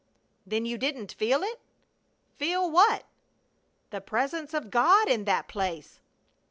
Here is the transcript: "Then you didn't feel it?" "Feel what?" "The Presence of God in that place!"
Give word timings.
"Then 0.47 0.65
you 0.65 0.79
didn't 0.79 1.11
feel 1.13 1.43
it?" 1.43 1.59
"Feel 2.35 2.71
what?" 2.71 3.05
"The 3.91 4.01
Presence 4.01 4.51
of 4.51 4.71
God 4.71 5.07
in 5.07 5.25
that 5.25 5.47
place!" 5.47 5.99